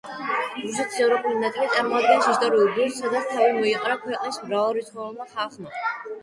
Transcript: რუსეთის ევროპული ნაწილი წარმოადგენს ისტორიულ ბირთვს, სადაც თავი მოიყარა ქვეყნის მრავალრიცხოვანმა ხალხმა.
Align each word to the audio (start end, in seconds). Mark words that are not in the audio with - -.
რუსეთის 0.61 1.01
ევროპული 1.03 1.41
ნაწილი 1.43 1.67
წარმოადგენს 1.75 2.29
ისტორიულ 2.31 2.71
ბირთვს, 2.79 2.97
სადაც 3.05 3.29
თავი 3.35 3.51
მოიყარა 3.59 3.99
ქვეყნის 4.07 4.41
მრავალრიცხოვანმა 4.47 5.31
ხალხმა. 5.37 5.77